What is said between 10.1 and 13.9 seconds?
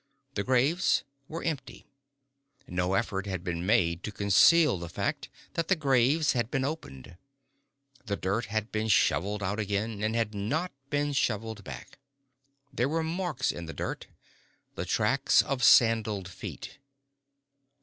had not been shoveled back. There were marks in the